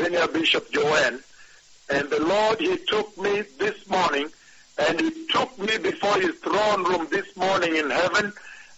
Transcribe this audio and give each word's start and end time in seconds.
Senior 0.00 0.28
Bishop 0.28 0.70
Joanne. 0.72 1.20
And 1.90 2.08
the 2.08 2.20
Lord, 2.24 2.58
He 2.58 2.78
took 2.88 3.16
me 3.18 3.42
this 3.58 3.86
morning 3.88 4.30
and 4.78 4.98
He 4.98 5.26
took 5.26 5.58
me 5.58 5.76
before 5.76 6.18
His 6.20 6.34
throne 6.36 6.84
room 6.84 7.06
this 7.10 7.36
morning 7.36 7.76
in 7.76 7.90
heaven. 7.90 8.32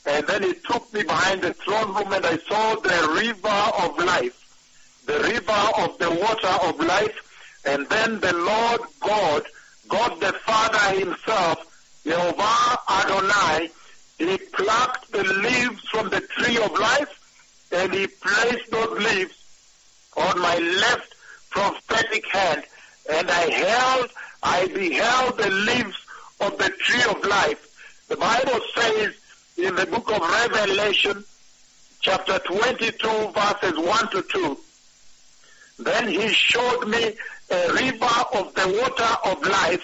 And 0.04 0.26
then 0.26 0.42
He 0.42 0.54
took 0.54 0.92
me 0.92 1.04
behind 1.04 1.42
the 1.42 1.54
throne 1.54 1.94
room 1.94 2.12
and 2.12 2.26
I 2.26 2.38
saw 2.38 2.74
the 2.74 3.14
river 3.14 3.84
of 3.84 3.98
life, 4.04 4.36
the 5.06 5.20
river 5.20 5.68
of 5.78 5.96
the 5.98 6.10
water 6.10 6.68
of 6.68 6.80
life. 6.80 7.16
And 7.64 7.88
then 7.88 8.18
the 8.18 8.32
Lord 8.32 8.80
God, 9.00 9.44
God 9.88 10.20
the 10.20 10.32
Father 10.44 10.98
Himself, 10.98 11.58
Jehovah 12.04 12.78
Adonai, 12.90 13.70
He 14.18 14.38
plucked 14.38 15.12
the 15.12 15.22
leaves 15.22 15.88
from 15.88 16.10
the 16.10 16.20
tree 16.20 16.56
of 16.56 16.72
life 16.72 17.20
and 17.70 17.94
He 17.94 18.08
placed 18.08 18.70
those 18.72 18.98
leaves 18.98 19.41
on 20.16 20.40
my 20.40 20.56
left 20.58 21.14
prophetic 21.50 22.26
hand, 22.28 22.62
and 23.10 23.30
I 23.30 23.50
held, 23.50 24.10
I 24.42 24.66
beheld 24.68 25.38
the 25.38 25.50
leaves 25.50 25.96
of 26.40 26.58
the 26.58 26.70
tree 26.70 27.04
of 27.10 27.24
life. 27.24 28.04
The 28.08 28.16
Bible 28.16 28.60
says 28.74 29.14
in 29.56 29.74
the 29.74 29.86
book 29.86 30.10
of 30.10 30.20
Revelation, 30.20 31.24
chapter 32.00 32.38
22, 32.40 33.08
verses 33.34 33.78
1 33.78 34.08
to 34.10 34.22
2, 34.22 34.58
then 35.78 36.08
he 36.08 36.28
showed 36.28 36.86
me 36.86 37.14
a 37.50 37.72
river 37.72 38.16
of 38.34 38.54
the 38.54 38.80
water 38.80 39.30
of 39.30 39.42
life, 39.46 39.82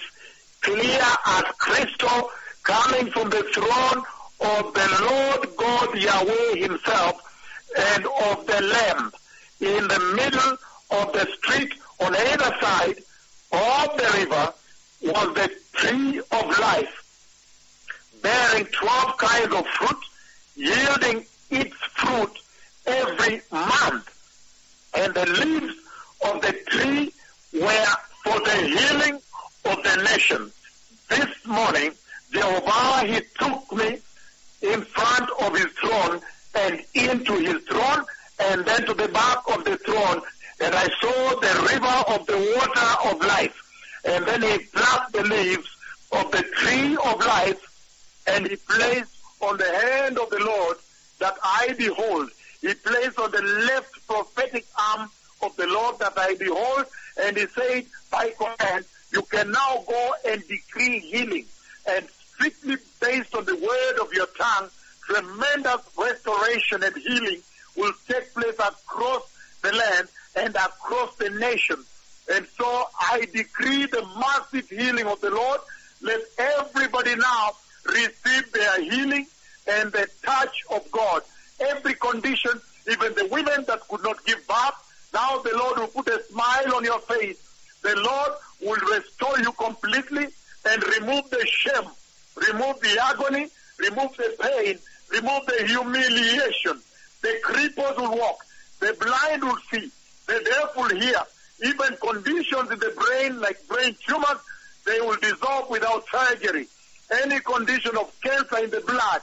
clear 0.61 1.01
as 1.25 1.43
crystal, 1.57 2.29
coming 2.63 3.11
from 3.11 3.29
the 3.29 3.43
throne 3.53 4.03
of 4.41 4.73
the 4.73 4.97
Lord 5.01 5.57
God 5.57 5.97
Yahweh 5.97 6.55
himself 6.55 7.21
and 7.77 8.05
of 8.05 8.45
the 8.47 8.61
Lamb 8.61 9.11
in 9.61 9.87
the 9.87 9.99
middle 10.15 10.57
of 10.91 11.13
the 11.13 11.27
street 11.37 11.73
on 11.99 12.15
either 12.15 12.55
side 12.61 12.95
of 13.51 13.97
the 13.97 14.09
river 14.17 14.53
was 15.01 15.33
the 15.35 15.51
tree 15.73 16.19
of 16.19 16.59
life, 16.59 18.19
bearing 18.21 18.65
12 18.65 19.17
kinds 19.17 19.53
of 19.53 19.65
fruit, 19.67 19.97
yielding 20.55 21.25
its 21.49 21.75
fruit 21.95 22.31
every 22.85 23.41
month. 23.51 24.15
And 24.95 25.13
the 25.13 25.25
leaves 25.25 25.75
of 26.25 26.41
the 26.41 26.53
tree 26.67 27.11
were 27.53 27.95
for 28.23 28.39
the 28.39 28.55
healing 28.55 29.15
of 29.65 29.83
the 29.83 30.03
nation. 30.03 30.51
This 31.09 31.45
morning, 31.45 31.91
Jehovah, 32.31 33.07
he 33.07 33.21
took 33.37 33.71
me 33.71 33.99
in 34.61 34.81
front 34.81 35.29
of 35.41 35.55
his 35.55 35.71
throne 35.73 36.21
and 36.55 36.81
into 36.93 37.33
his 37.33 37.63
throne 37.63 37.78
and 38.49 38.65
then 38.65 38.83
to 38.83 38.95
the 38.95 39.07
back 39.09 39.37
of 39.53 39.63
the 39.63 39.77
throne 39.77 40.21
and 40.59 40.73
I 40.73 40.87
saw 40.99 41.39
the 41.39 41.53
river 41.71 42.15
of 42.15 42.25
the 42.25 42.37
water 42.57 43.09
of 43.13 43.21
life. 43.21 43.55
And 44.03 44.25
then 44.25 44.41
he 44.41 44.57
plucked 44.73 45.13
the 45.13 45.23
leaves 45.23 45.67
of 46.11 46.31
the 46.31 46.41
tree 46.57 46.97
of 47.05 47.19
life 47.19 47.61
and 48.27 48.47
he 48.47 48.55
placed 48.55 49.11
on 49.39 49.57
the 49.57 49.71
hand 49.71 50.17
of 50.17 50.29
the 50.31 50.39
Lord 50.39 50.77
that 51.19 51.37
I 51.43 51.75
behold. 51.77 52.31
He 52.61 52.73
placed 52.73 53.19
on 53.19 53.31
the 53.31 53.41
left 53.41 54.07
prophetic 54.07 54.65
arm 54.77 55.11
of 55.43 55.55
the 55.55 55.67
Lord 55.67 55.99
that 55.99 56.13
I 56.17 56.33
behold 56.33 56.85
and 57.21 57.37
he 57.37 57.45
said 57.55 57.85
by 58.11 58.31
command 58.31 58.85
you 59.11 59.21
can 59.23 59.51
now 59.51 59.83
go 59.87 60.15
and 60.25 60.43
decree 60.47 60.99
healing 60.99 61.45
and 61.87 62.07
strictly 62.33 62.77
based 62.99 63.35
on 63.35 63.45
the 63.45 63.55
word 63.55 63.99
of 64.01 64.11
your 64.11 64.27
tongue 64.37 64.69
tremendous 65.05 65.81
restoration 65.97 66.83
and 66.83 66.95
healing 66.97 67.41
will 67.79 67.93
take 68.09 68.33
place 68.35 68.55
across 68.59 69.21
the 69.63 69.71
land 69.71 70.07
and 70.35 70.55
across 70.55 71.11
the 71.19 71.29
nation. 71.29 71.85
And 72.31 72.45
so 72.59 72.85
I 72.99 73.25
decree 73.33 73.87
the 73.87 74.05
massive 74.19 74.69
healing 74.69 75.07
of 75.07 75.19
the 75.21 75.31
Lord. 75.31 75.61
Let 76.01 76.19
everybody 76.37 77.15
now 77.15 77.51
receive 77.85 78.51
their 78.53 78.83
healing 78.83 79.27
and 79.67 79.91
the 79.91 80.07
touch 80.25 80.55
of 80.69 80.81
God. 80.91 81.23
Every 81.59 81.95
condition, 81.95 82.61
even 82.89 83.13
the 83.15 83.27
women 83.31 83.65
that 83.67 83.87
could 83.89 84.03
not 84.03 84.23
give 84.25 84.45
birth, 84.47 84.73
now 85.13 85.39
the 85.39 85.57
Lord 85.57 85.79
will 85.79 85.87
put 85.87 86.07
a 86.09 86.21
smile 86.29 86.75
on 86.75 86.83
your 86.83 86.99
face. 87.01 87.35
The 87.81 87.95
Lord 87.95 88.31
will 88.61 88.97
restore 88.97 89.39
you 89.39 89.51
completely 89.53 90.27
and 90.65 90.83
remove 90.99 91.23
the 91.31 91.45
shame, 91.47 91.89
remove 92.35 92.79
the 92.81 92.99
agony, 93.01 93.49
remove 93.79 94.11
the 94.17 94.35
pain, 94.39 94.79
remove 95.11 95.41
the 95.47 95.65
humiliation. 95.65 96.83
The 97.21 97.39
cripples 97.43 97.97
will 97.97 98.17
walk. 98.17 98.45
The 98.79 98.95
blind 98.99 99.43
will 99.43 99.57
see. 99.71 99.91
The 100.27 100.39
deaf 100.45 100.75
will 100.75 100.99
hear. 100.99 101.21
Even 101.65 101.97
conditions 101.97 102.71
in 102.71 102.79
the 102.79 102.93
brain 102.95 103.41
like 103.41 103.67
brain 103.67 103.95
tumors, 104.07 104.39
they 104.85 104.99
will 105.01 105.17
dissolve 105.17 105.69
without 105.69 106.05
surgery. 106.09 106.67
Any 107.23 107.39
condition 107.41 107.97
of 107.97 108.13
cancer 108.21 108.63
in 108.63 108.69
the 108.69 108.81
blood, 108.81 109.21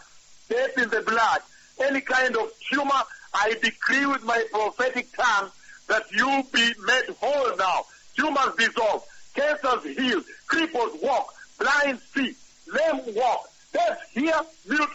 death 0.49 0.77
in 0.77 0.91
the 0.91 1.01
blood, 1.03 1.41
any 1.81 2.01
kind 2.01 2.37
of 2.37 2.51
tumor, 2.71 3.03
I 3.33 3.55
decree 3.63 4.07
with 4.07 4.25
my 4.25 4.45
prophetic 4.51 5.09
tongue 5.17 5.51
that 5.89 6.05
you 6.13 6.43
be 6.53 6.73
made 6.87 7.15
whole 7.21 7.57
now. 7.57 7.85
Tumors 8.17 8.55
dissolve, 8.59 9.05
cancers 9.35 9.97
heal, 9.97 10.21
cripples 10.49 11.03
walk, 11.03 11.33
blind 11.59 12.01
see, 12.15 12.35
lame 12.73 13.15
walk, 13.15 13.49
deaf 13.73 14.11
hear, 14.13 14.41
mute. 14.69 14.89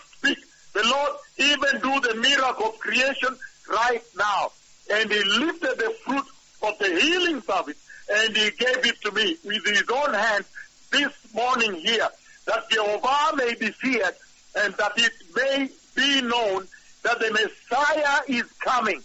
The 0.73 0.83
Lord 0.83 1.11
even 1.37 1.81
do 1.81 1.99
the 2.07 2.15
miracle 2.15 2.67
of 2.67 2.79
creation 2.79 3.37
right 3.69 4.03
now. 4.15 4.51
And 4.91 5.11
he 5.11 5.23
lifted 5.23 5.77
the 5.77 5.95
fruit 6.05 6.25
of 6.63 6.77
the 6.79 6.99
healing 6.99 7.41
service 7.49 7.75
and 8.09 8.35
he 8.35 8.51
gave 8.51 8.85
it 8.85 9.01
to 9.01 9.11
me 9.11 9.37
with 9.43 9.65
his 9.65 9.83
own 9.93 10.13
hand 10.13 10.45
this 10.91 11.09
morning 11.33 11.81
here 11.85 12.09
that 12.47 12.69
Jehovah 12.69 13.35
may 13.35 13.55
be 13.55 13.71
feared 13.81 14.15
and 14.55 14.73
that 14.77 14.93
it 14.97 15.13
may 15.35 15.69
be 15.95 16.21
known 16.21 16.67
that 17.03 17.19
the 17.19 17.31
Messiah 17.31 18.19
is 18.27 18.43
coming. 18.63 19.01